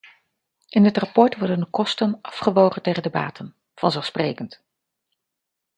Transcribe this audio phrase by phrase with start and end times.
[0.69, 4.63] In het rapport worden de kosten afgewogen tegen de baten- vanzelfsprekend.